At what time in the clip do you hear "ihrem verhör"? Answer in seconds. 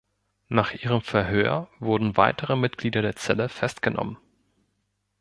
0.73-1.69